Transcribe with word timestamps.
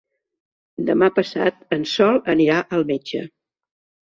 Demà 0.87 1.09
passat 1.17 1.77
en 1.77 1.85
Sol 1.91 2.17
anirà 2.35 2.59
al 2.79 2.89
metge. 2.95 3.23